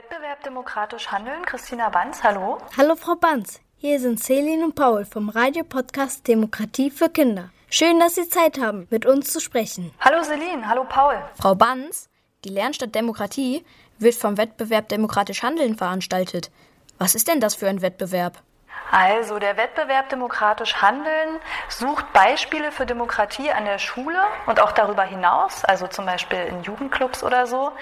Wettbewerb 0.00 0.42
demokratisch 0.44 1.08
handeln. 1.08 1.44
Christina 1.44 1.90
Banz, 1.90 2.22
hallo. 2.22 2.56
Hallo 2.74 2.96
Frau 2.96 3.16
Banz, 3.16 3.60
hier 3.76 4.00
sind 4.00 4.18
Celine 4.18 4.64
und 4.64 4.74
Paul 4.74 5.04
vom 5.04 5.28
Radiopodcast 5.28 6.26
Demokratie 6.26 6.90
für 6.90 7.10
Kinder. 7.10 7.50
Schön, 7.68 8.00
dass 8.00 8.14
Sie 8.14 8.26
Zeit 8.26 8.58
haben, 8.58 8.86
mit 8.88 9.04
uns 9.04 9.30
zu 9.30 9.40
sprechen. 9.40 9.92
Hallo 10.00 10.22
Celine, 10.22 10.66
hallo 10.66 10.86
Paul. 10.88 11.16
Frau 11.38 11.54
Banz, 11.54 12.08
die 12.44 12.48
Lernstadt 12.48 12.94
Demokratie 12.94 13.62
wird 13.98 14.14
vom 14.14 14.38
Wettbewerb 14.38 14.88
Demokratisch 14.88 15.42
Handeln 15.42 15.76
veranstaltet. 15.76 16.50
Was 16.96 17.14
ist 17.14 17.28
denn 17.28 17.40
das 17.40 17.54
für 17.54 17.68
ein 17.68 17.82
Wettbewerb? 17.82 18.42
Also 18.90 19.38
der 19.38 19.56
Wettbewerb 19.56 20.08
Demokratisch 20.08 20.82
Handeln 20.82 21.38
sucht 21.68 22.12
Beispiele 22.12 22.72
für 22.72 22.86
Demokratie 22.86 23.52
an 23.52 23.64
der 23.64 23.78
Schule 23.78 24.18
und 24.46 24.60
auch 24.60 24.72
darüber 24.72 25.04
hinaus, 25.04 25.64
also 25.64 25.86
zum 25.86 26.06
Beispiel 26.06 26.38
in 26.38 26.62
Jugendclubs 26.62 27.22
oder 27.22 27.46
so. 27.46 27.72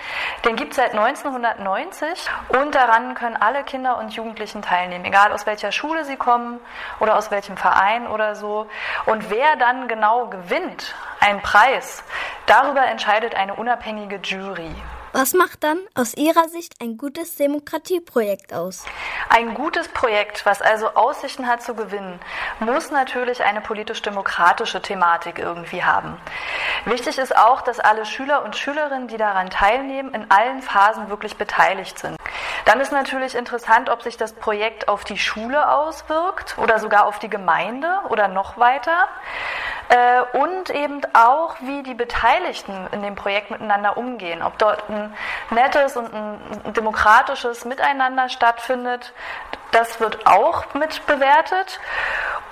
Den 0.45 0.57
gibt 0.57 0.73
es 0.73 0.77
seit 0.77 0.91
1990 0.91 2.29
und 2.49 2.75
daran 2.75 3.15
können 3.15 3.37
alle 3.37 3.65
Kinder 3.65 3.99
und 3.99 4.13
Jugendlichen 4.13 4.61
teilnehmen, 4.61 5.05
egal 5.07 5.33
aus 5.33 5.47
welcher 5.47 5.73
Schule 5.73 6.05
sie 6.05 6.17
kommen 6.17 6.61
oder 7.01 7.17
aus 7.17 7.31
welchem 7.31 7.57
Verein 7.57 8.07
oder 8.07 8.35
so. 8.35 8.67
Und 9.07 9.31
wer 9.31 9.57
dann 9.57 9.89
genau 9.89 10.27
gewinnt, 10.27 10.95
einen 11.21 11.41
Preis, 11.41 12.05
darüber 12.47 12.85
entscheidet 12.85 13.35
eine 13.35 13.55
unabhängige 13.55 14.17
Jury. 14.17 14.75
Was 15.13 15.33
macht 15.33 15.65
dann 15.65 15.79
aus 15.95 16.15
Ihrer 16.15 16.49
Sicht 16.49 16.75
ein 16.83 16.99
gutes 16.99 17.37
Demokratieprojekt 17.37 18.53
aus? 18.53 18.85
Ein 19.31 19.55
gutes 19.55 19.89
Projekt, 19.89 20.45
was 20.45 20.61
also 20.61 20.89
Aussichten 20.89 21.47
hat 21.47 21.63
zu 21.63 21.75
gewinnen, 21.75 22.21
muss 22.61 22.91
natürlich 22.91 23.43
eine 23.43 23.63
politisch-demokratische 23.63 24.83
Thematik 24.83 25.39
irgendwie 25.39 25.83
haben. 25.83 26.21
Wichtig 26.85 27.17
ist 27.17 27.37
auch, 27.37 27.63
dass 27.63 27.81
alle 27.81 28.05
Schüler 28.05 28.45
und 28.45 28.57
Schülerinnen, 28.57 29.09
die 29.09 29.17
daran 29.17 29.49
teilnehmen, 29.49 30.13
in 30.13 30.31
allen 30.31 30.61
Phasen 30.61 31.09
wirklich 31.09 31.37
beteiligt 31.37 31.99
sind. 31.99 32.19
Dann 32.67 32.81
ist 32.81 32.93
natürlich 32.93 33.35
interessant, 33.35 33.89
ob 33.89 34.03
sich 34.03 34.19
das 34.19 34.35
Projekt 34.35 34.89
auf 34.89 35.05
die 35.05 35.17
Schule 35.17 35.71
auswirkt 35.71 36.59
oder 36.59 36.79
sogar 36.79 37.07
auf 37.07 37.19
die 37.19 37.31
Gemeinde 37.31 37.89
oder 38.11 38.29
noch 38.29 38.59
weiter. 38.59 39.09
Äh, 39.89 40.39
und 40.39 40.71
eben 40.71 41.01
auch, 41.15 41.57
wie 41.61 41.83
die 41.83 41.95
Beteiligten 41.95 42.89
in 42.93 43.03
dem 43.03 43.15
Projekt 43.15 43.51
miteinander 43.51 43.97
umgehen. 43.97 44.43
Ob 44.43 44.59
dort 44.59 44.89
ein 44.91 45.15
nettes 45.51 45.97
und 45.97 46.13
ein 46.13 46.75
demokratisches 46.75 47.65
Miteinander 47.65 48.29
stattfindet, 48.29 49.15
das 49.71 49.99
wird 50.01 50.27
auch 50.27 50.75
mit 50.75 51.07
bewertet. 51.07 51.81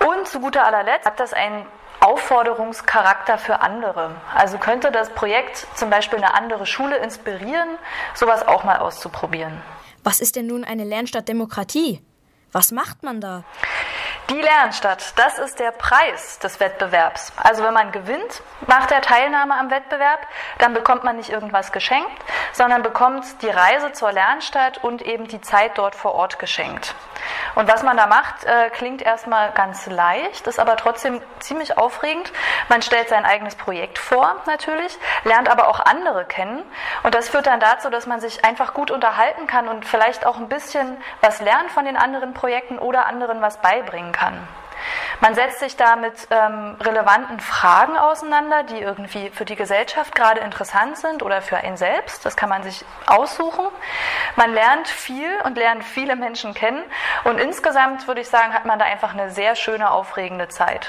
Und 0.07 0.27
zu 0.27 0.39
guter 0.39 0.65
allerletzt 0.65 1.05
hat 1.05 1.19
das 1.19 1.33
einen 1.33 1.65
Aufforderungscharakter 1.99 3.37
für 3.37 3.61
andere. 3.61 4.11
Also 4.35 4.57
könnte 4.57 4.91
das 4.91 5.09
Projekt 5.09 5.67
zum 5.75 5.89
Beispiel 5.89 6.19
eine 6.19 6.33
andere 6.33 6.65
Schule 6.65 6.97
inspirieren, 6.97 7.69
sowas 8.13 8.47
auch 8.47 8.63
mal 8.63 8.77
auszuprobieren. 8.77 9.61
Was 10.03 10.21
ist 10.21 10.35
denn 10.35 10.47
nun 10.47 10.63
eine 10.63 10.83
Lernstadt 10.83 11.27
Demokratie? 11.27 12.01
Was 12.51 12.71
macht 12.71 13.03
man 13.03 13.19
da? 13.19 13.43
Die 14.29 14.41
Lernstadt, 14.41 15.17
das 15.17 15.39
ist 15.39 15.57
der 15.57 15.71
Preis 15.71 16.37
des 16.39 16.59
Wettbewerbs. 16.59 17.31
Also 17.41 17.63
wenn 17.63 17.73
man 17.73 17.93
gewinnt 17.93 18.41
nach 18.67 18.85
der 18.85 19.01
Teilnahme 19.01 19.55
am 19.55 19.71
Wettbewerb, 19.71 20.19
dann 20.57 20.73
bekommt 20.73 21.05
man 21.05 21.15
nicht 21.15 21.29
irgendwas 21.29 21.71
geschenkt, 21.71 22.11
sondern 22.51 22.83
bekommt 22.83 23.41
die 23.41 23.49
Reise 23.49 23.93
zur 23.93 24.11
Lernstadt 24.11 24.83
und 24.83 25.01
eben 25.01 25.29
die 25.29 25.39
Zeit 25.39 25.77
dort 25.77 25.95
vor 25.95 26.13
Ort 26.13 26.39
geschenkt. 26.39 26.93
Und 27.55 27.69
was 27.71 27.83
man 27.83 27.95
da 27.95 28.05
macht, 28.07 28.43
äh, 28.43 28.69
klingt 28.69 29.01
erstmal 29.01 29.51
ganz 29.51 29.85
leicht, 29.87 30.45
ist 30.45 30.59
aber 30.59 30.75
trotzdem 30.75 31.21
ziemlich 31.39 31.77
aufregend. 31.77 32.31
Man 32.67 32.81
stellt 32.81 33.07
sein 33.07 33.25
eigenes 33.25 33.55
Projekt 33.55 33.97
vor, 33.97 34.35
natürlich, 34.45 34.97
lernt 35.23 35.49
aber 35.49 35.69
auch 35.69 35.79
andere 35.79 36.25
kennen. 36.25 36.63
Und 37.07 37.15
das 37.15 37.29
führt 37.29 37.47
dann 37.47 37.61
dazu, 37.61 37.89
dass 37.89 38.05
man 38.05 38.19
sich 38.19 38.43
einfach 38.43 38.73
gut 38.73 38.91
unterhalten 38.91 39.47
kann 39.47 39.69
und 39.69 39.85
vielleicht 39.85 40.25
auch 40.25 40.35
ein 40.35 40.49
bisschen 40.49 40.97
was 41.21 41.39
lernt 41.39 41.71
von 41.71 41.85
den 41.85 41.95
anderen 41.95 42.33
Projekten 42.33 42.77
oder 42.77 43.05
anderen 43.05 43.41
was 43.41 43.61
beibringen 43.61 44.11
kann. 44.11 44.45
Man 45.21 45.33
setzt 45.33 45.59
sich 45.59 45.77
da 45.77 45.95
mit 45.95 46.27
ähm, 46.31 46.75
relevanten 46.81 47.39
Fragen 47.39 47.95
auseinander, 47.95 48.63
die 48.63 48.79
irgendwie 48.81 49.29
für 49.29 49.45
die 49.45 49.55
Gesellschaft 49.55 50.15
gerade 50.15 50.41
interessant 50.41 50.97
sind 50.97 51.23
oder 51.23 51.41
für 51.41 51.55
einen 51.55 51.77
selbst. 51.77 52.25
Das 52.25 52.35
kann 52.35 52.49
man 52.49 52.63
sich 52.63 52.83
aussuchen. 53.05 53.65
Man 54.35 54.53
lernt 54.53 54.89
viel 54.89 55.29
und 55.45 55.57
lernt 55.57 55.85
viele 55.85 56.17
Menschen 56.17 56.53
kennen. 56.53 56.83
Und 57.23 57.39
insgesamt 57.39 58.05
würde 58.09 58.19
ich 58.19 58.27
sagen, 58.27 58.53
hat 58.53 58.65
man 58.65 58.79
da 58.79 58.85
einfach 58.85 59.13
eine 59.13 59.29
sehr 59.29 59.55
schöne, 59.55 59.91
aufregende 59.91 60.49
Zeit. 60.49 60.85